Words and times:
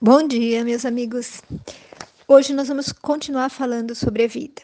Bom 0.00 0.26
dia, 0.26 0.64
meus 0.64 0.84
amigos. 0.84 1.40
Hoje 2.26 2.52
nós 2.52 2.68
vamos 2.68 2.90
continuar 2.92 3.48
falando 3.48 3.94
sobre 3.94 4.24
a 4.24 4.26
vida. 4.26 4.60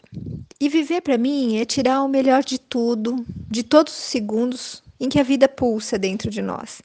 E 0.59 0.67
viver 0.67 1.01
para 1.01 1.17
mim 1.17 1.57
é 1.57 1.65
tirar 1.65 2.03
o 2.03 2.09
melhor 2.09 2.43
de 2.43 2.59
tudo, 2.59 3.25
de 3.49 3.63
todos 3.63 3.93
os 3.93 4.03
segundos 4.03 4.83
em 4.99 5.07
que 5.09 5.19
a 5.19 5.23
vida 5.23 5.47
pulsa 5.47 5.97
dentro 5.97 6.29
de 6.29 6.41
nós. 6.41 6.81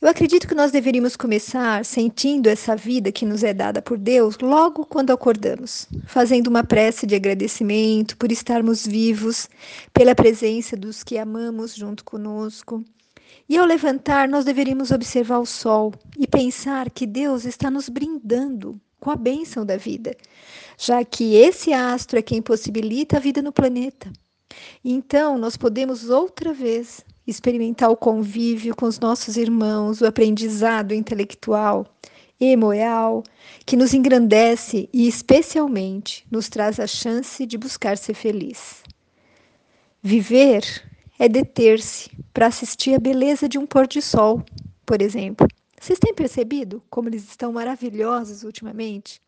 Eu 0.00 0.08
acredito 0.08 0.48
que 0.48 0.54
nós 0.54 0.72
deveríamos 0.72 1.14
começar 1.16 1.84
sentindo 1.84 2.48
essa 2.48 2.74
vida 2.74 3.12
que 3.12 3.26
nos 3.26 3.44
é 3.44 3.52
dada 3.52 3.82
por 3.82 3.98
Deus 3.98 4.38
logo 4.38 4.86
quando 4.86 5.12
acordamos, 5.12 5.86
fazendo 6.06 6.48
uma 6.48 6.64
prece 6.64 7.06
de 7.06 7.14
agradecimento 7.14 8.16
por 8.16 8.32
estarmos 8.32 8.86
vivos, 8.86 9.48
pela 9.92 10.14
presença 10.14 10.76
dos 10.76 11.04
que 11.04 11.18
amamos 11.18 11.76
junto 11.76 12.04
conosco 12.04 12.82
e 13.48 13.58
ao 13.58 13.66
levantar, 13.66 14.28
nós 14.28 14.44
deveríamos 14.44 14.90
observar 14.90 15.38
o 15.38 15.46
sol 15.46 15.92
e 16.18 16.26
pensar 16.26 16.88
que 16.88 17.06
Deus 17.06 17.44
está 17.44 17.70
nos 17.70 17.88
brindando 17.88 18.80
com 19.00 19.10
a 19.10 19.16
bênção 19.16 19.66
da 19.66 19.76
vida, 19.76 20.16
já 20.78 21.04
que 21.04 21.34
esse 21.34 21.72
astro 21.72 22.18
é 22.18 22.22
quem 22.22 22.40
possibilita 22.40 23.16
a 23.16 23.20
vida 23.20 23.42
no 23.42 23.52
planeta. 23.52 24.12
Então, 24.84 25.38
nós 25.38 25.56
podemos 25.56 26.10
outra 26.10 26.52
vez 26.52 27.04
experimentar 27.26 27.90
o 27.90 27.96
convívio 27.96 28.74
com 28.76 28.86
os 28.86 28.98
nossos 28.98 29.36
irmãos, 29.36 30.00
o 30.00 30.06
aprendizado 30.06 30.92
intelectual 30.92 31.86
e 32.38 32.56
moral, 32.56 33.22
que 33.66 33.76
nos 33.76 33.92
engrandece 33.92 34.88
e, 34.92 35.06
especialmente, 35.06 36.26
nos 36.30 36.48
traz 36.48 36.80
a 36.80 36.86
chance 36.86 37.44
de 37.44 37.58
buscar 37.58 37.98
ser 37.98 38.14
feliz. 38.14 38.82
Viver 40.02 40.64
é 41.20 41.28
deter-se 41.28 42.10
para 42.32 42.46
assistir 42.46 42.94
a 42.94 42.98
beleza 42.98 43.46
de 43.46 43.58
um 43.58 43.66
pôr 43.66 43.86
de 43.86 44.00
sol, 44.00 44.42
por 44.86 45.02
exemplo. 45.02 45.46
Vocês 45.78 45.98
têm 45.98 46.14
percebido 46.14 46.82
como 46.88 47.10
eles 47.10 47.28
estão 47.28 47.52
maravilhosos 47.52 48.42
ultimamente? 48.42 49.20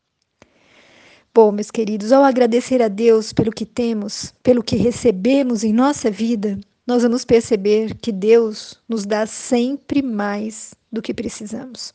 Bom, 1.34 1.52
meus 1.52 1.70
queridos, 1.70 2.10
ao 2.10 2.24
agradecer 2.24 2.80
a 2.80 2.88
Deus 2.88 3.34
pelo 3.34 3.52
que 3.52 3.66
temos, 3.66 4.34
pelo 4.42 4.62
que 4.62 4.74
recebemos 4.74 5.62
em 5.64 5.72
nossa 5.72 6.10
vida, 6.10 6.58
nós 6.86 7.02
vamos 7.02 7.26
perceber 7.26 7.94
que 7.96 8.10
Deus 8.10 8.80
nos 8.88 9.04
dá 9.04 9.26
sempre 9.26 10.00
mais 10.00 10.74
do 10.90 11.02
que 11.02 11.12
precisamos. 11.12 11.92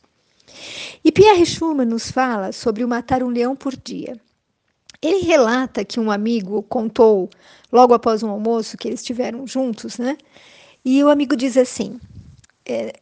E 1.04 1.10
Pierre 1.10 1.44
Schumann 1.44 1.88
nos 1.88 2.08
fala 2.08 2.52
sobre 2.52 2.84
o 2.84 2.88
matar 2.88 3.20
um 3.22 3.28
leão 3.28 3.56
por 3.56 3.76
dia. 3.76 4.16
Ele 5.00 5.24
relata 5.24 5.84
que 5.84 6.00
um 6.00 6.10
amigo 6.10 6.62
contou, 6.64 7.30
logo 7.72 7.94
após 7.94 8.22
um 8.22 8.30
almoço 8.30 8.76
que 8.76 8.88
eles 8.88 9.02
tiveram 9.02 9.46
juntos, 9.46 9.98
né? 9.98 10.16
E 10.84 11.02
o 11.04 11.08
amigo 11.08 11.36
diz 11.36 11.56
assim: 11.56 12.00
é, 12.66 12.92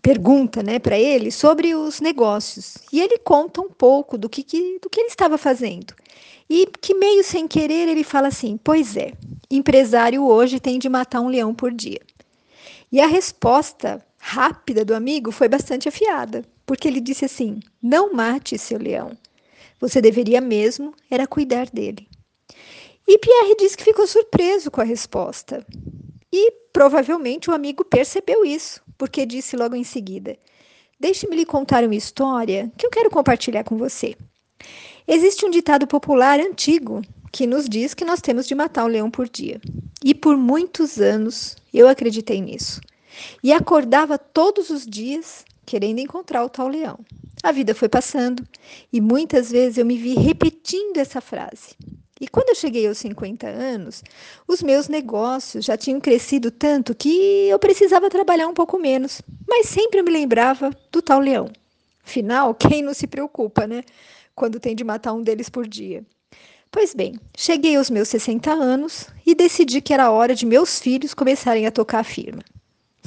pergunta 0.00 0.62
né, 0.62 0.78
para 0.78 0.98
ele 0.98 1.30
sobre 1.30 1.74
os 1.74 2.00
negócios. 2.00 2.78
E 2.92 3.00
ele 3.00 3.18
conta 3.18 3.60
um 3.60 3.68
pouco 3.68 4.16
do 4.16 4.28
que, 4.28 4.42
que, 4.42 4.78
do 4.80 4.88
que 4.88 5.00
ele 5.00 5.08
estava 5.08 5.36
fazendo. 5.36 5.94
E 6.48 6.66
que, 6.80 6.94
meio 6.94 7.24
sem 7.24 7.48
querer, 7.48 7.88
ele 7.88 8.04
fala 8.04 8.28
assim: 8.28 8.58
Pois 8.62 8.96
é, 8.96 9.12
empresário 9.50 10.24
hoje 10.24 10.60
tem 10.60 10.78
de 10.78 10.88
matar 10.88 11.20
um 11.20 11.28
leão 11.28 11.54
por 11.54 11.72
dia. 11.72 12.00
E 12.92 13.00
a 13.00 13.06
resposta 13.06 14.04
rápida 14.18 14.84
do 14.84 14.94
amigo 14.94 15.30
foi 15.32 15.48
bastante 15.48 15.88
afiada, 15.88 16.44
porque 16.66 16.86
ele 16.86 17.00
disse 17.00 17.24
assim: 17.24 17.60
Não 17.82 18.12
mate 18.12 18.58
seu 18.58 18.78
leão. 18.78 19.16
Você 19.84 20.00
deveria 20.00 20.40
mesmo 20.40 20.94
era 21.10 21.26
cuidar 21.26 21.68
dele. 21.68 22.08
E 23.06 23.18
Pierre 23.18 23.54
disse 23.58 23.76
que 23.76 23.84
ficou 23.84 24.06
surpreso 24.06 24.70
com 24.70 24.80
a 24.80 24.84
resposta. 24.84 25.62
E 26.32 26.50
provavelmente 26.72 27.50
o 27.50 27.52
amigo 27.52 27.84
percebeu 27.84 28.46
isso, 28.46 28.80
porque 28.96 29.26
disse 29.26 29.58
logo 29.58 29.76
em 29.76 29.84
seguida: 29.84 30.38
Deixe-me 30.98 31.36
lhe 31.36 31.44
contar 31.44 31.84
uma 31.84 31.94
história 31.94 32.72
que 32.78 32.86
eu 32.86 32.90
quero 32.90 33.10
compartilhar 33.10 33.62
com 33.62 33.76
você. 33.76 34.16
Existe 35.06 35.44
um 35.44 35.50
ditado 35.50 35.86
popular 35.86 36.40
antigo 36.40 37.02
que 37.30 37.46
nos 37.46 37.68
diz 37.68 37.92
que 37.92 38.06
nós 38.06 38.22
temos 38.22 38.46
de 38.46 38.54
matar 38.54 38.86
um 38.86 38.88
leão 38.88 39.10
por 39.10 39.28
dia. 39.28 39.60
E 40.02 40.14
por 40.14 40.34
muitos 40.34 40.98
anos 40.98 41.56
eu 41.74 41.86
acreditei 41.86 42.40
nisso. 42.40 42.80
E 43.42 43.52
acordava 43.52 44.16
todos 44.16 44.70
os 44.70 44.86
dias 44.86 45.44
querendo 45.66 45.98
encontrar 45.98 46.42
o 46.42 46.48
tal 46.48 46.68
leão. 46.68 46.98
A 47.44 47.52
vida 47.52 47.74
foi 47.74 47.90
passando 47.90 48.42
e 48.90 49.02
muitas 49.02 49.50
vezes 49.50 49.76
eu 49.76 49.84
me 49.84 49.98
vi 49.98 50.14
repetindo 50.14 50.96
essa 50.96 51.20
frase. 51.20 51.76
E 52.18 52.26
quando 52.26 52.48
eu 52.48 52.54
cheguei 52.54 52.88
aos 52.88 52.96
50 52.96 53.46
anos, 53.46 54.02
os 54.48 54.62
meus 54.62 54.88
negócios 54.88 55.62
já 55.62 55.76
tinham 55.76 56.00
crescido 56.00 56.50
tanto 56.50 56.94
que 56.94 57.46
eu 57.50 57.58
precisava 57.58 58.08
trabalhar 58.08 58.48
um 58.48 58.54
pouco 58.54 58.78
menos, 58.78 59.20
mas 59.46 59.68
sempre 59.68 60.00
eu 60.00 60.04
me 60.04 60.10
lembrava 60.10 60.70
do 60.90 61.02
tal 61.02 61.20
leão. 61.20 61.50
Afinal, 62.02 62.54
quem 62.56 62.80
não 62.80 62.94
se 62.94 63.06
preocupa, 63.06 63.66
né? 63.66 63.84
Quando 64.34 64.58
tem 64.58 64.74
de 64.74 64.82
matar 64.82 65.12
um 65.12 65.22
deles 65.22 65.50
por 65.50 65.68
dia. 65.68 66.02
Pois 66.70 66.94
bem, 66.94 67.20
cheguei 67.36 67.76
aos 67.76 67.90
meus 67.90 68.08
60 68.08 68.50
anos 68.50 69.08
e 69.26 69.34
decidi 69.34 69.82
que 69.82 69.92
era 69.92 70.10
hora 70.10 70.34
de 70.34 70.46
meus 70.46 70.80
filhos 70.80 71.12
começarem 71.12 71.66
a 71.66 71.70
tocar 71.70 71.98
a 71.98 72.04
firma. 72.04 72.42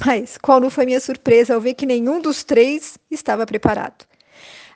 Mas 0.06 0.38
qual 0.38 0.60
não 0.60 0.70
foi 0.70 0.86
minha 0.86 1.00
surpresa 1.00 1.56
ao 1.56 1.60
ver 1.60 1.74
que 1.74 1.84
nenhum 1.84 2.20
dos 2.22 2.44
três 2.44 2.96
estava 3.10 3.44
preparado? 3.44 4.06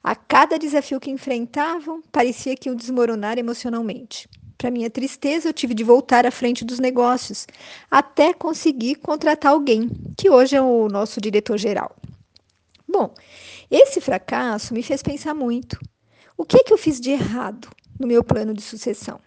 A 0.02 0.16
cada 0.16 0.58
desafio 0.58 0.98
que 0.98 1.10
enfrentavam, 1.10 2.02
parecia 2.10 2.56
que 2.56 2.68
iam 2.68 2.74
desmoronar 2.74 3.38
emocionalmente. 3.38 4.28
Para 4.58 4.70
minha 4.70 4.90
tristeza, 4.90 5.48
eu 5.48 5.52
tive 5.52 5.74
de 5.74 5.84
voltar 5.84 6.26
à 6.26 6.30
frente 6.30 6.64
dos 6.64 6.80
negócios, 6.80 7.46
até 7.90 8.32
conseguir 8.32 8.96
contratar 8.96 9.52
alguém, 9.52 9.88
que 10.16 10.28
hoje 10.28 10.56
é 10.56 10.62
o 10.62 10.88
nosso 10.88 11.20
diretor-geral. 11.20 11.94
Bom, 12.88 13.14
esse 13.70 14.00
fracasso 14.00 14.74
me 14.74 14.82
fez 14.82 15.02
pensar 15.02 15.34
muito. 15.34 15.78
O 16.36 16.44
que, 16.44 16.58
é 16.58 16.64
que 16.64 16.72
eu 16.72 16.78
fiz 16.78 17.00
de 17.00 17.10
errado 17.10 17.68
no 17.98 18.06
meu 18.06 18.24
plano 18.24 18.52
de 18.52 18.62
sucessão? 18.62 19.20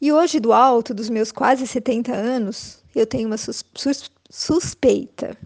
E 0.00 0.12
hoje, 0.12 0.38
do 0.38 0.52
alto 0.52 0.92
dos 0.92 1.08
meus 1.08 1.32
quase 1.32 1.66
70 1.66 2.12
anos, 2.14 2.82
eu 2.94 3.06
tenho 3.06 3.26
uma 3.26 3.38
sus 3.38 3.64
sus 3.74 4.10
suspeita. 4.28 5.36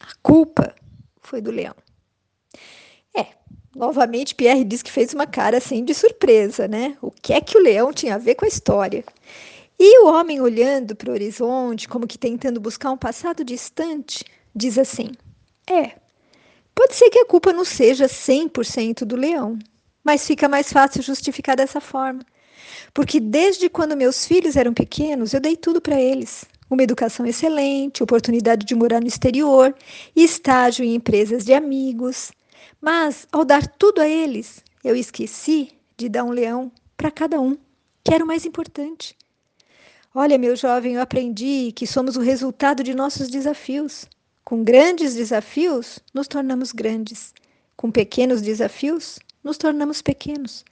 A 0.00 0.14
culpa 0.22 0.74
foi 1.20 1.40
do 1.40 1.50
leão. 1.50 1.74
Novamente, 3.80 4.34
Pierre 4.34 4.62
diz 4.62 4.82
que 4.82 4.92
fez 4.92 5.14
uma 5.14 5.26
cara 5.26 5.56
assim 5.56 5.82
de 5.82 5.94
surpresa, 5.94 6.68
né? 6.68 6.98
O 7.00 7.10
que 7.10 7.32
é 7.32 7.40
que 7.40 7.56
o 7.56 7.62
leão 7.62 7.94
tinha 7.94 8.16
a 8.16 8.18
ver 8.18 8.34
com 8.34 8.44
a 8.44 8.48
história? 8.48 9.02
E 9.78 10.00
o 10.00 10.08
homem, 10.08 10.38
olhando 10.38 10.94
para 10.94 11.08
o 11.08 11.14
horizonte, 11.14 11.88
como 11.88 12.06
que 12.06 12.18
tentando 12.18 12.60
buscar 12.60 12.90
um 12.90 12.98
passado 12.98 13.42
distante, 13.42 14.22
diz 14.54 14.76
assim: 14.76 15.12
É, 15.66 15.92
pode 16.74 16.94
ser 16.94 17.08
que 17.08 17.20
a 17.20 17.24
culpa 17.24 17.54
não 17.54 17.64
seja 17.64 18.04
100% 18.04 19.06
do 19.06 19.16
leão, 19.16 19.58
mas 20.04 20.26
fica 20.26 20.46
mais 20.46 20.70
fácil 20.70 21.02
justificar 21.02 21.56
dessa 21.56 21.80
forma. 21.80 22.20
Porque 22.92 23.18
desde 23.18 23.70
quando 23.70 23.96
meus 23.96 24.26
filhos 24.26 24.56
eram 24.56 24.74
pequenos, 24.74 25.32
eu 25.32 25.40
dei 25.40 25.56
tudo 25.56 25.80
para 25.80 25.98
eles. 25.98 26.44
Uma 26.68 26.82
educação 26.82 27.24
excelente, 27.24 28.02
oportunidade 28.02 28.66
de 28.66 28.74
morar 28.74 29.00
no 29.00 29.08
exterior, 29.08 29.74
estágio 30.14 30.84
em 30.84 30.94
empresas 30.94 31.46
de 31.46 31.54
amigos, 31.54 32.30
mas, 32.80 33.28
ao 33.30 33.44
dar 33.44 33.66
tudo 33.66 34.00
a 34.00 34.08
eles, 34.08 34.64
eu 34.82 34.96
esqueci 34.96 35.70
de 35.98 36.08
dar 36.08 36.24
um 36.24 36.30
leão 36.30 36.72
para 36.96 37.10
cada 37.10 37.38
um, 37.38 37.58
que 38.02 38.14
era 38.14 38.24
o 38.24 38.26
mais 38.26 38.46
importante. 38.46 39.14
Olha, 40.14 40.38
meu 40.38 40.56
jovem, 40.56 40.94
eu 40.94 41.02
aprendi 41.02 41.72
que 41.72 41.86
somos 41.86 42.16
o 42.16 42.20
resultado 42.20 42.82
de 42.82 42.94
nossos 42.94 43.28
desafios. 43.28 44.06
Com 44.42 44.64
grandes 44.64 45.14
desafios, 45.14 45.98
nos 46.14 46.26
tornamos 46.26 46.72
grandes. 46.72 47.34
Com 47.76 47.90
pequenos 47.90 48.40
desafios, 48.40 49.18
nos 49.44 49.58
tornamos 49.58 50.00
pequenos. 50.00 50.64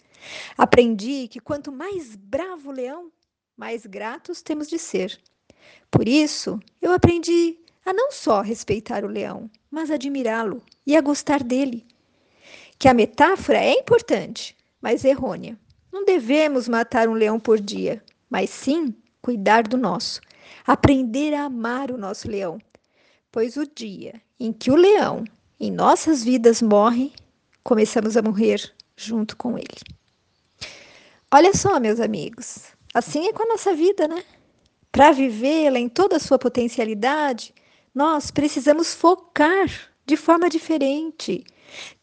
Aprendi 0.57 1.29
que 1.29 1.41
quanto 1.41 1.71
mais 1.71 2.17
bravo 2.17 2.71
o 2.71 2.73
leão, 2.73 3.13
mais 3.55 3.85
gratos 3.85 4.41
temos 4.41 4.67
de 4.67 4.79
ser. 4.79 5.21
Por 5.91 6.09
isso, 6.09 6.59
eu 6.81 6.93
aprendi 6.93 7.59
a 7.85 7.93
não 7.93 8.11
só 8.11 8.41
respeitar 8.41 9.05
o 9.05 9.09
leão, 9.09 9.51
mas 9.71 9.91
admirá-lo 9.91 10.63
e 10.87 10.97
a 10.97 11.01
gostar 11.03 11.45
dele 11.45 11.87
que 12.79 12.89
a 12.89 12.95
metáfora 12.95 13.59
é 13.59 13.73
importante, 13.73 14.57
mas 14.81 15.05
errônea. 15.05 15.59
Não 15.93 16.05
devemos 16.05 16.69
matar 16.69 17.09
um 17.09 17.15
leão 17.15 17.41
por 17.41 17.61
dia, 17.61 18.03
mas 18.31 18.51
sim 18.51 18.95
cuidar 19.21 19.67
do 19.67 19.77
nosso, 19.77 20.21
aprender 20.67 21.35
a 21.35 21.45
amar 21.45 21.91
o 21.91 21.99
nosso 21.99 22.29
leão, 22.29 22.59
pois 23.33 23.57
o 23.57 23.67
dia 23.67 24.21
em 24.39 24.53
que 24.53 24.71
o 24.71 24.77
leão 24.77 25.25
em 25.59 25.73
nossas 25.73 26.23
vidas 26.23 26.63
morre, 26.63 27.13
começamos 27.65 28.17
a 28.17 28.23
morrer 28.23 28.73
junto 28.97 29.37
com 29.37 29.59
ele. 29.59 29.81
Olha 31.33 31.53
só, 31.53 31.81
meus 31.81 31.99
amigos, 31.99 32.73
assim 32.95 33.27
é 33.27 33.33
com 33.33 33.43
a 33.43 33.47
nossa 33.47 33.75
vida, 33.75 34.07
né? 34.07 34.23
Para 34.93 35.11
vivê-la 35.13 35.79
em 35.79 35.89
toda 35.89 36.17
a 36.17 36.21
sua 36.21 36.39
potencialidade, 36.39 37.53
nós 37.95 38.31
precisamos 38.31 38.95
focar 38.95 39.69
de 40.07 40.17
forma 40.17 40.49
diferente 40.49 41.45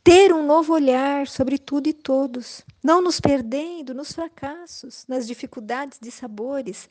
ter 0.03 0.33
um 0.33 0.45
novo 0.45 0.73
olhar 0.73 1.27
sobre 1.27 1.57
tudo 1.57 1.87
e 1.87 1.93
todos, 1.93 2.63
não 2.83 3.01
nos 3.01 3.19
perdendo 3.19 3.93
nos 3.93 4.11
fracassos, 4.13 5.05
nas 5.07 5.27
dificuldades 5.27 5.99
de 6.01 6.11
sabores, 6.11 6.87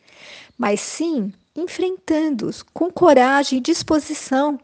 mas 0.58 0.80
sim 0.80 1.32
enfrentando-os 1.54 2.62
com 2.62 2.90
coragem 2.90 3.58
e 3.58 3.62
disposição, 3.62 4.58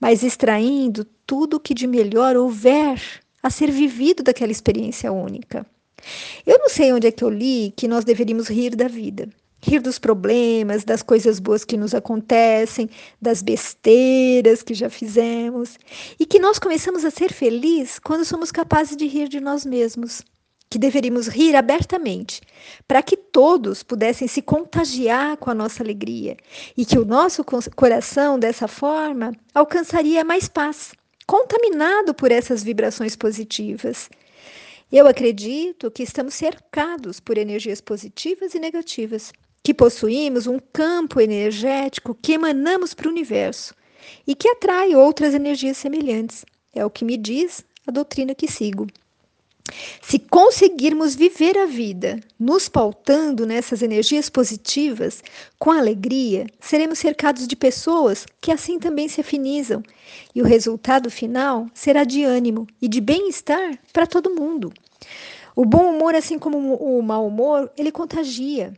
mas 0.00 0.22
extraindo 0.22 1.04
tudo 1.26 1.56
o 1.56 1.60
que 1.60 1.74
de 1.74 1.86
melhor 1.86 2.36
houver 2.36 3.00
a 3.42 3.50
ser 3.50 3.70
vivido 3.70 4.22
daquela 4.22 4.52
experiência 4.52 5.12
única. 5.12 5.66
Eu 6.44 6.58
não 6.58 6.68
sei 6.68 6.92
onde 6.92 7.06
é 7.06 7.12
que 7.12 7.24
eu 7.24 7.30
li 7.30 7.72
que 7.76 7.88
nós 7.88 8.04
deveríamos 8.04 8.48
rir 8.48 8.76
da 8.76 8.86
vida. 8.86 9.28
Rir 9.66 9.80
dos 9.80 9.98
problemas, 9.98 10.84
das 10.84 11.02
coisas 11.02 11.40
boas 11.40 11.64
que 11.64 11.76
nos 11.76 11.92
acontecem, 11.92 12.88
das 13.20 13.42
besteiras 13.42 14.62
que 14.62 14.74
já 14.74 14.88
fizemos. 14.88 15.76
E 16.20 16.24
que 16.24 16.38
nós 16.38 16.56
começamos 16.60 17.04
a 17.04 17.10
ser 17.10 17.32
felizes 17.32 17.98
quando 17.98 18.24
somos 18.24 18.52
capazes 18.52 18.96
de 18.96 19.08
rir 19.08 19.28
de 19.28 19.40
nós 19.40 19.66
mesmos. 19.66 20.22
Que 20.70 20.78
deveríamos 20.78 21.26
rir 21.26 21.56
abertamente, 21.56 22.40
para 22.86 23.02
que 23.02 23.16
todos 23.16 23.82
pudessem 23.82 24.28
se 24.28 24.40
contagiar 24.40 25.36
com 25.36 25.50
a 25.50 25.54
nossa 25.54 25.82
alegria 25.82 26.36
e 26.76 26.84
que 26.84 26.98
o 26.98 27.04
nosso 27.04 27.44
coração, 27.74 28.38
dessa 28.38 28.68
forma, 28.68 29.32
alcançaria 29.52 30.24
mais 30.24 30.48
paz, 30.48 30.92
contaminado 31.26 32.14
por 32.14 32.30
essas 32.30 32.62
vibrações 32.62 33.16
positivas. 33.16 34.08
Eu 34.92 35.08
acredito 35.08 35.90
que 35.90 36.04
estamos 36.04 36.34
cercados 36.34 37.18
por 37.18 37.36
energias 37.36 37.80
positivas 37.80 38.54
e 38.54 38.60
negativas, 38.60 39.32
que 39.66 39.74
possuímos 39.74 40.46
um 40.46 40.60
campo 40.72 41.20
energético 41.20 42.16
que 42.22 42.34
emanamos 42.34 42.94
para 42.94 43.08
o 43.08 43.10
universo 43.10 43.74
e 44.24 44.32
que 44.32 44.48
atrai 44.48 44.94
outras 44.94 45.34
energias 45.34 45.76
semelhantes. 45.76 46.44
É 46.72 46.84
o 46.84 46.90
que 46.90 47.04
me 47.04 47.16
diz 47.16 47.64
a 47.84 47.90
doutrina 47.90 48.32
que 48.32 48.46
sigo. 48.46 48.86
Se 50.00 50.20
conseguirmos 50.20 51.16
viver 51.16 51.58
a 51.58 51.66
vida 51.66 52.20
nos 52.38 52.68
pautando 52.68 53.44
nessas 53.44 53.82
energias 53.82 54.30
positivas, 54.30 55.20
com 55.58 55.72
alegria, 55.72 56.46
seremos 56.60 57.00
cercados 57.00 57.48
de 57.48 57.56
pessoas 57.56 58.24
que 58.40 58.52
assim 58.52 58.78
também 58.78 59.08
se 59.08 59.20
afinizam, 59.20 59.82
e 60.32 60.40
o 60.40 60.44
resultado 60.44 61.10
final 61.10 61.66
será 61.74 62.04
de 62.04 62.22
ânimo 62.22 62.68
e 62.80 62.86
de 62.86 63.00
bem-estar 63.00 63.76
para 63.92 64.06
todo 64.06 64.30
mundo. 64.30 64.72
O 65.56 65.64
bom 65.64 65.92
humor, 65.92 66.14
assim 66.14 66.38
como 66.38 66.76
o 66.76 67.02
mau 67.02 67.26
humor, 67.26 67.68
ele 67.76 67.90
contagia. 67.90 68.72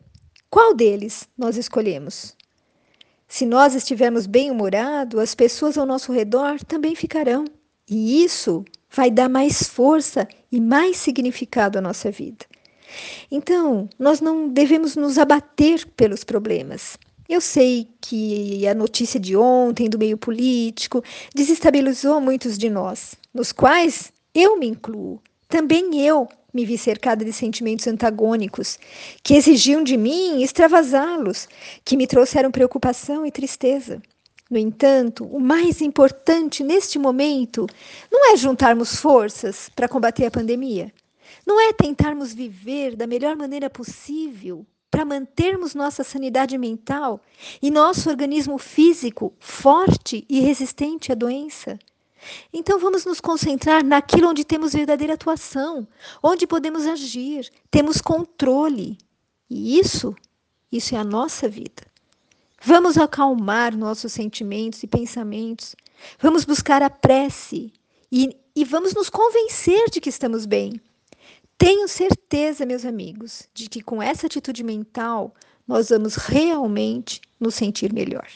Qual 0.51 0.75
deles 0.75 1.29
nós 1.37 1.57
escolhemos? 1.57 2.35
Se 3.27 3.45
nós 3.45 3.75
estivermos 3.75 4.27
bem-humorados, 4.27 5.21
as 5.21 5.35
pessoas 5.35 5.77
ao 5.77 5.85
nosso 5.85 6.11
redor 6.11 6.59
também 6.65 6.95
ficarão. 6.95 7.45
E 7.89 8.25
isso 8.25 8.65
vai 8.91 9.11
dar 9.11 9.29
mais 9.29 9.65
força 9.65 10.27
e 10.51 10.59
mais 10.61 10.97
significado 10.97 11.79
à 11.79 11.83
nossa 11.83 12.11
vida. 12.11 12.47
Então, 13.31 13.89
nós 13.99 14.23
não 14.23 14.49
devemos 14.49 14.97
nos 14.97 15.19
abater 15.19 15.87
pelos 15.89 16.25
problemas. 16.25 16.97
Eu 17.29 17.43
sei 17.43 17.87
que 18.01 18.67
a 18.67 18.75
notícia 18.75 19.21
de 19.21 19.37
ontem 19.37 19.91
do 19.91 19.99
meio 19.99 20.17
político 20.17 21.05
desestabilizou 21.35 22.23
muitos 22.23 22.57
de 22.57 22.71
nós, 22.71 23.15
nos 23.35 23.53
quais 23.53 24.11
eu 24.35 24.59
me 24.59 24.67
incluo. 24.67 25.21
Também 25.49 25.99
eu 26.05 26.29
me 26.53 26.67
vi 26.67 26.77
cercada 26.77 27.25
de 27.25 27.33
sentimentos 27.33 27.87
antagônicos, 27.87 28.79
que 29.23 29.35
exigiam 29.35 29.83
de 29.83 29.97
mim 29.97 30.43
extravasá-los, 30.43 31.49
que 31.83 31.97
me 31.97 32.07
trouxeram 32.07 32.51
preocupação 32.51 33.25
e 33.25 33.31
tristeza. 33.31 34.03
No 34.51 34.59
entanto, 34.59 35.25
o 35.25 35.41
mais 35.41 35.81
importante 35.81 36.63
neste 36.63 36.99
momento 36.99 37.67
não 38.13 38.33
é 38.33 38.37
juntarmos 38.37 38.97
forças 38.97 39.71
para 39.75 39.89
combater 39.89 40.27
a 40.27 40.31
pandemia. 40.31 40.93
Não 41.47 41.59
é 41.59 41.73
tentarmos 41.73 42.35
viver 42.35 42.95
da 42.95 43.07
melhor 43.07 43.35
maneira 43.35 43.71
possível 43.71 44.67
para 44.91 45.05
mantermos 45.05 45.75
nossa 45.75 46.05
sanidade 46.05 46.59
mental 46.59 47.23
e 47.63 47.71
nosso 47.71 48.11
organismo 48.11 48.59
físico 48.59 49.33
forte 49.39 50.27
e 50.29 50.41
resistente 50.41 51.11
à 51.11 51.15
doença. 51.15 51.79
Então 52.53 52.79
vamos 52.79 53.05
nos 53.05 53.21
concentrar 53.21 53.85
naquilo 53.85 54.29
onde 54.29 54.45
temos 54.45 54.73
verdadeira 54.73 55.15
atuação, 55.15 55.87
onde 56.23 56.47
podemos 56.47 56.87
agir, 56.87 57.51
temos 57.71 58.01
controle. 58.01 58.99
E 59.49 59.79
isso, 59.79 60.15
isso 60.71 60.95
é 60.95 60.99
a 60.99 61.05
nossa 61.05 61.49
vida. 61.49 61.87
Vamos 62.61 62.99
acalmar 62.99 63.77
nossos 63.77 64.13
sentimentos 64.13 64.83
e 64.83 64.87
pensamentos. 64.87 65.77
Vamos 66.21 66.45
buscar 66.45 66.83
a 66.83 66.91
prece 66.91 67.73
e, 68.11 68.37
e 68.55 68.65
vamos 68.65 68.95
nos 68.95 69.09
convencer 69.09 69.89
de 69.91 70.01
que 70.01 70.09
estamos 70.09 70.45
bem. 70.45 70.81
Tenho 71.57 71.89
certeza, 71.89 72.67
meus 72.67 72.85
amigos, 72.85 73.49
de 73.53 73.69
que 73.69 73.83
com 73.83 74.03
essa 74.03 74.27
atitude 74.27 74.63
mental 74.63 75.35
nós 75.67 75.91
vamos 75.91 76.15
realmente 76.17 77.21
nos 77.39 77.55
sentir 77.55 77.93
melhor. 77.93 78.27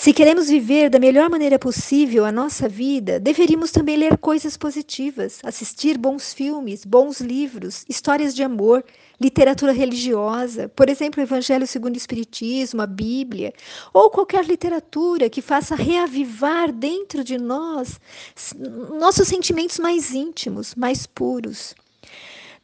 Se 0.00 0.14
queremos 0.14 0.48
viver 0.48 0.88
da 0.88 0.98
melhor 0.98 1.28
maneira 1.28 1.58
possível 1.58 2.24
a 2.24 2.32
nossa 2.32 2.66
vida, 2.66 3.20
deveríamos 3.20 3.70
também 3.70 3.98
ler 3.98 4.16
coisas 4.16 4.56
positivas, 4.56 5.40
assistir 5.44 5.98
bons 5.98 6.32
filmes, 6.32 6.86
bons 6.86 7.20
livros, 7.20 7.84
histórias 7.86 8.34
de 8.34 8.42
amor, 8.42 8.82
literatura 9.20 9.72
religiosa, 9.72 10.70
por 10.70 10.88
exemplo, 10.88 11.20
o 11.20 11.22
Evangelho 11.22 11.66
segundo 11.66 11.96
o 11.96 11.98
Espiritismo, 11.98 12.80
a 12.80 12.86
Bíblia, 12.86 13.52
ou 13.92 14.08
qualquer 14.08 14.46
literatura 14.46 15.28
que 15.28 15.42
faça 15.42 15.74
reavivar 15.74 16.72
dentro 16.72 17.22
de 17.22 17.36
nós 17.36 18.00
nossos 18.98 19.28
sentimentos 19.28 19.78
mais 19.78 20.14
íntimos, 20.14 20.74
mais 20.74 21.06
puros. 21.06 21.74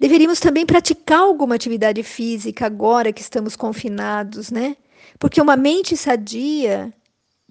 Deveríamos 0.00 0.40
também 0.40 0.64
praticar 0.64 1.18
alguma 1.18 1.56
atividade 1.56 2.02
física 2.02 2.64
agora 2.64 3.12
que 3.12 3.20
estamos 3.20 3.54
confinados, 3.56 4.50
né? 4.50 4.74
Porque 5.18 5.38
uma 5.38 5.54
mente 5.54 5.98
sadia 5.98 6.90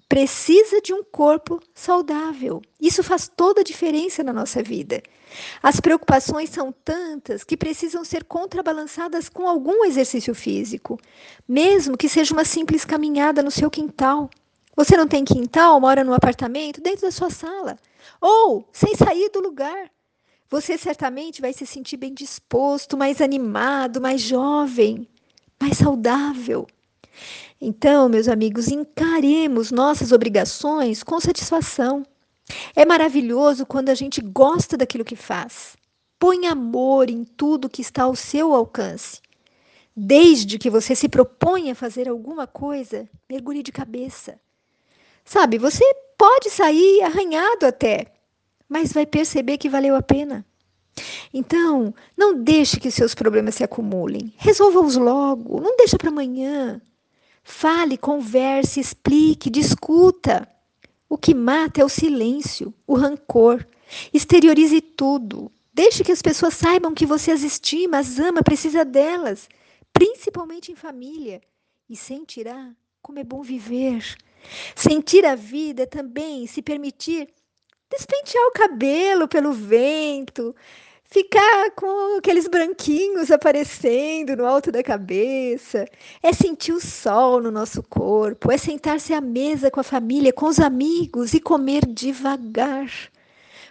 precisa 0.08 0.80
de 0.80 0.94
um 0.94 1.02
corpo 1.02 1.60
saudável. 1.74 2.62
Isso 2.80 3.02
faz 3.02 3.28
toda 3.28 3.60
a 3.60 3.64
diferença 3.64 4.22
na 4.22 4.32
nossa 4.32 4.62
vida. 4.62 5.02
As 5.62 5.80
preocupações 5.80 6.50
são 6.50 6.72
tantas 6.72 7.42
que 7.42 7.56
precisam 7.56 8.04
ser 8.04 8.24
contrabalançadas 8.24 9.28
com 9.28 9.48
algum 9.48 9.84
exercício 9.84 10.34
físico, 10.34 10.98
mesmo 11.48 11.96
que 11.96 12.08
seja 12.08 12.32
uma 12.32 12.44
simples 12.44 12.84
caminhada 12.84 13.42
no 13.42 13.50
seu 13.50 13.70
quintal. 13.70 14.30
Você 14.76 14.96
não 14.96 15.08
tem 15.08 15.24
quintal, 15.24 15.80
mora 15.80 16.04
num 16.04 16.12
apartamento, 16.12 16.80
dentro 16.80 17.02
da 17.02 17.10
sua 17.10 17.30
sala, 17.30 17.76
ou 18.20 18.68
sem 18.72 18.94
sair 18.94 19.30
do 19.30 19.40
lugar. 19.40 19.90
Você 20.48 20.78
certamente 20.78 21.40
vai 21.40 21.52
se 21.52 21.66
sentir 21.66 21.96
bem 21.96 22.14
disposto, 22.14 22.96
mais 22.96 23.20
animado, 23.20 24.00
mais 24.00 24.20
jovem, 24.20 25.08
mais 25.60 25.78
saudável. 25.78 26.66
Então, 27.60 28.08
meus 28.08 28.28
amigos, 28.28 28.68
encaremos 28.68 29.70
nossas 29.70 30.12
obrigações 30.12 31.02
com 31.02 31.18
satisfação. 31.20 32.04
É 32.74 32.84
maravilhoso 32.84 33.66
quando 33.66 33.88
a 33.88 33.94
gente 33.94 34.20
gosta 34.20 34.76
daquilo 34.76 35.04
que 35.04 35.16
faz. 35.16 35.76
Põe 36.18 36.46
amor 36.46 37.10
em 37.10 37.24
tudo 37.24 37.68
que 37.68 37.82
está 37.82 38.04
ao 38.04 38.14
seu 38.14 38.54
alcance. 38.54 39.20
Desde 39.94 40.58
que 40.58 40.70
você 40.70 40.94
se 40.94 41.08
proponha 41.08 41.72
a 41.72 41.76
fazer 41.76 42.08
alguma 42.08 42.46
coisa, 42.46 43.08
mergulhe 43.28 43.62
de 43.62 43.72
cabeça. 43.72 44.38
Sabe, 45.24 45.58
você 45.58 45.84
pode 46.16 46.50
sair 46.50 47.02
arranhado 47.02 47.66
até, 47.66 48.12
mas 48.68 48.92
vai 48.92 49.06
perceber 49.06 49.58
que 49.58 49.68
valeu 49.68 49.96
a 49.96 50.02
pena. 50.02 50.44
Então, 51.32 51.94
não 52.16 52.34
deixe 52.34 52.80
que 52.80 52.90
seus 52.90 53.14
problemas 53.14 53.54
se 53.54 53.64
acumulem. 53.64 54.32
Resolva-os 54.36 54.96
logo, 54.96 55.60
não 55.60 55.76
deixa 55.76 55.98
para 55.98 56.10
amanhã. 56.10 56.80
Fale, 57.48 57.96
converse, 57.96 58.80
explique, 58.80 59.48
discuta. 59.48 60.48
O 61.08 61.16
que 61.16 61.32
mata 61.32 61.80
é 61.80 61.84
o 61.84 61.88
silêncio, 61.88 62.74
o 62.84 62.96
rancor. 62.96 63.64
Exteriorize 64.12 64.80
tudo. 64.80 65.50
Deixe 65.72 66.02
que 66.02 66.10
as 66.10 66.20
pessoas 66.20 66.54
saibam 66.54 66.92
que 66.92 67.06
você 67.06 67.30
as 67.30 67.44
estima, 67.44 67.98
as 67.98 68.18
ama, 68.18 68.42
precisa 68.42 68.84
delas, 68.84 69.48
principalmente 69.92 70.72
em 70.72 70.74
família. 70.74 71.40
E 71.88 71.94
sentirá 71.94 72.74
como 73.00 73.20
é 73.20 73.24
bom 73.24 73.42
viver. 73.42 74.16
Sentir 74.74 75.24
a 75.24 75.36
vida 75.36 75.84
é 75.84 75.86
também 75.86 76.48
se 76.48 76.60
permitir 76.60 77.28
despentear 77.88 78.44
o 78.48 78.52
cabelo 78.52 79.28
pelo 79.28 79.52
vento, 79.52 80.54
ficar 81.08 81.70
com 81.72 82.18
aqueles 82.18 82.48
branquinhos 82.48 83.30
aparecendo 83.30 84.36
no 84.36 84.44
alto 84.44 84.72
da 84.72 84.82
cabeça, 84.82 85.86
é 86.22 86.32
sentir 86.32 86.72
o 86.72 86.80
sol 86.80 87.40
no 87.40 87.50
nosso 87.50 87.82
corpo, 87.82 88.50
é 88.50 88.58
sentar-se 88.58 89.12
à 89.12 89.20
mesa 89.20 89.70
com 89.70 89.80
a 89.80 89.84
família, 89.84 90.32
com 90.32 90.46
os 90.46 90.58
amigos 90.58 91.34
e 91.34 91.40
comer 91.40 91.86
devagar, 91.86 92.90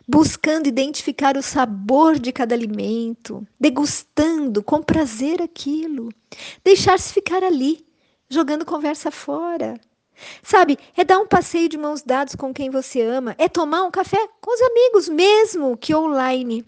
buscando 0.08 0.68
identificar 0.68 1.38
o 1.38 1.44
sabor 1.44 2.20
de 2.20 2.32
cada 2.32 2.56
alimento, 2.56 3.46
degustando 3.60 4.64
com 4.64 4.82
prazer 4.82 5.42
aquilo, 5.42 6.10
deixar-se 6.64 7.14
ficar 7.14 7.44
ali, 7.44 7.86
jogando 8.30 8.66
conversa 8.66 9.12
fora. 9.12 9.80
Sabe, 10.42 10.78
é 10.96 11.04
dar 11.04 11.20
um 11.20 11.28
passeio 11.28 11.68
de 11.68 11.78
mãos 11.78 12.02
dadas 12.02 12.36
com 12.36 12.54
quem 12.54 12.70
você 12.70 13.02
ama, 13.02 13.36
é 13.38 13.50
tomar 13.50 13.84
um 13.84 13.92
café 13.92 14.30
com 14.40 14.54
os 14.54 14.62
amigos, 14.62 15.10
mesmo 15.10 15.76
que 15.76 15.94
online 15.94 16.66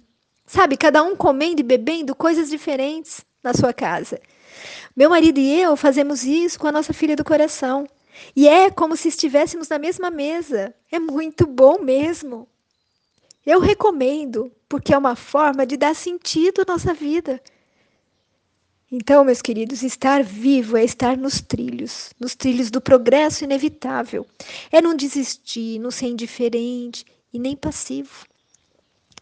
Sabe, 0.47 0.77
cada 0.77 1.03
um 1.03 1.13
comendo 1.13 1.59
e 1.59 1.63
bebendo 1.63 2.15
coisas 2.15 2.49
diferentes 2.49 3.25
na 3.43 3.53
sua 3.53 3.73
casa. 3.73 4.19
Meu 4.95 5.09
marido 5.09 5.39
e 5.39 5.61
eu 5.61 5.75
fazemos 5.75 6.23
isso 6.23 6.57
com 6.57 6.67
a 6.67 6.71
nossa 6.71 6.93
filha 6.93 7.17
do 7.17 7.23
coração. 7.23 7.85
E 8.33 8.47
é 8.47 8.71
como 8.71 8.95
se 8.95 9.09
estivéssemos 9.09 9.67
na 9.67 9.77
mesma 9.77 10.09
mesa. 10.09 10.73
É 10.89 10.97
muito 10.99 11.45
bom 11.45 11.79
mesmo. 11.79 12.47
Eu 13.45 13.59
recomendo, 13.59 14.49
porque 14.69 14.93
é 14.93 14.97
uma 14.97 15.17
forma 15.17 15.65
de 15.65 15.75
dar 15.75 15.93
sentido 15.93 16.61
à 16.61 16.71
nossa 16.71 16.93
vida. 16.93 17.41
Então, 18.89 19.25
meus 19.25 19.41
queridos, 19.41 19.83
estar 19.83 20.23
vivo 20.23 20.77
é 20.77 20.83
estar 20.85 21.17
nos 21.17 21.41
trilhos, 21.41 22.13
nos 22.17 22.35
trilhos 22.35 22.71
do 22.71 22.79
progresso 22.79 23.43
inevitável. 23.43 24.25
É 24.71 24.81
não 24.81 24.95
desistir, 24.95 25.77
não 25.77 25.91
ser 25.91 26.07
indiferente 26.07 27.05
e 27.33 27.37
nem 27.37 27.53
passivo. 27.53 28.25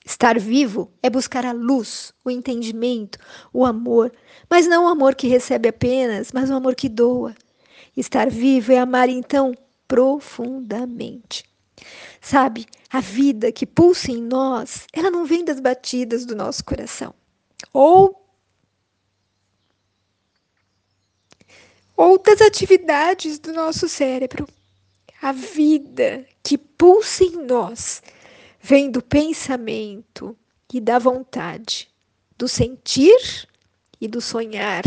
Estar 0.05 0.39
vivo 0.39 0.93
é 1.01 1.09
buscar 1.09 1.43
a 1.43 1.51
luz, 1.51 2.13
o 2.23 2.29
entendimento, 2.29 3.17
o 3.51 3.65
amor, 3.65 4.13
mas 4.47 4.67
não 4.67 4.85
o 4.85 4.87
amor 4.87 5.15
que 5.15 5.27
recebe 5.27 5.67
apenas, 5.67 6.31
mas 6.31 6.51
o 6.51 6.53
amor 6.53 6.75
que 6.75 6.87
doa. 6.87 7.35
Estar 7.97 8.29
vivo 8.29 8.71
é 8.71 8.77
amar 8.77 9.09
então 9.09 9.51
profundamente. 9.87 11.43
Sabe, 12.21 12.67
a 12.89 12.99
vida 12.99 13.51
que 13.51 13.65
pulsa 13.65 14.11
em 14.11 14.21
nós, 14.21 14.85
ela 14.93 15.09
não 15.09 15.25
vem 15.25 15.43
das 15.43 15.59
batidas 15.59 16.23
do 16.23 16.35
nosso 16.35 16.63
coração. 16.63 17.13
Ou 17.73 18.21
ou 21.97 22.21
das 22.21 22.41
atividades 22.41 23.39
do 23.39 23.53
nosso 23.53 23.87
cérebro. 23.87 24.47
A 25.21 25.31
vida 25.31 26.27
que 26.43 26.57
pulsa 26.57 27.23
em 27.23 27.45
nós 27.45 28.03
vem 28.65 28.89
do 28.89 28.99
pensamento 28.99 30.35
e 30.73 30.81
da 30.81 30.97
vontade, 30.97 31.87
do 32.35 32.47
sentir 32.47 33.47
e 34.01 34.07
do 34.07 34.19
sonhar, 34.19 34.81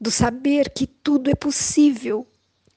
do 0.00 0.10
saber 0.10 0.68
que 0.70 0.84
tudo 0.84 1.30
é 1.30 1.34
possível 1.36 2.26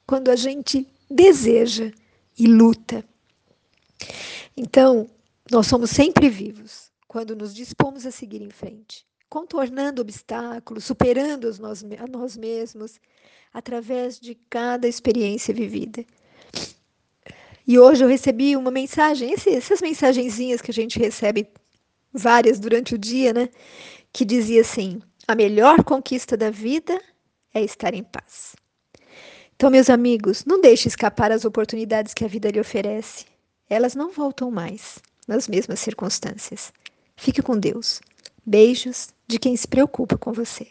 quando 0.05 0.29
a 0.29 0.35
gente 0.35 0.87
deseja 1.09 1.91
e 2.37 2.45
luta. 2.45 3.03
Então, 4.55 5.09
nós 5.49 5.65
somos 5.65 5.89
sempre 5.89 6.29
vivos 6.29 6.91
quando 7.07 7.35
nos 7.35 7.51
dispomos 7.51 8.05
a 8.05 8.11
seguir 8.11 8.43
em 8.43 8.51
frente, 8.51 9.07
contornando 9.27 10.03
obstáculos, 10.03 10.83
superando 10.83 11.51
nós, 11.57 11.83
a 11.83 12.05
nós 12.07 12.37
mesmos 12.37 12.99
através 13.51 14.19
de 14.19 14.35
cada 14.51 14.87
experiência 14.87 15.51
vivida. 15.51 16.05
E 17.67 17.77
hoje 17.77 18.01
eu 18.01 18.07
recebi 18.07 18.55
uma 18.55 18.71
mensagem, 18.71 19.33
essas 19.33 19.81
mensagenzinhas 19.81 20.61
que 20.61 20.71
a 20.71 20.73
gente 20.73 20.97
recebe 20.97 21.49
várias 22.13 22.59
durante 22.59 22.95
o 22.95 22.97
dia, 22.97 23.33
né? 23.33 23.49
Que 24.13 24.23
dizia 24.23 24.61
assim: 24.61 25.01
a 25.27 25.35
melhor 25.35 25.83
conquista 25.83 26.37
da 26.37 26.49
vida 26.49 26.97
é 27.53 27.61
estar 27.61 27.93
em 27.93 28.03
paz. 28.03 28.55
Então, 29.55 29.69
meus 29.69 29.89
amigos, 29.89 30.45
não 30.45 30.61
deixe 30.61 30.87
escapar 30.87 31.31
as 31.31 31.43
oportunidades 31.43 32.13
que 32.13 32.23
a 32.23 32.27
vida 32.27 32.49
lhe 32.49 32.59
oferece. 32.59 33.25
Elas 33.69 33.95
não 33.95 34.11
voltam 34.11 34.49
mais 34.49 34.99
nas 35.27 35.47
mesmas 35.47 35.81
circunstâncias. 35.81 36.71
Fique 37.17 37.41
com 37.41 37.59
Deus. 37.59 37.99
Beijos 38.45 39.09
de 39.27 39.37
quem 39.37 39.57
se 39.57 39.67
preocupa 39.67 40.17
com 40.17 40.31
você. 40.31 40.67